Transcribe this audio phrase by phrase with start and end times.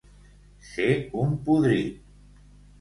[0.69, 0.89] Ser
[1.25, 2.05] un podrit.